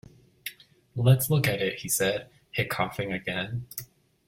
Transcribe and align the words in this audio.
“Let’s 0.95 1.29
look 1.29 1.47
at 1.47 1.61
it,” 1.61 1.81
he 1.81 1.87
said, 1.87 2.27
hiccoughing 2.53 3.13
again. 3.13 3.67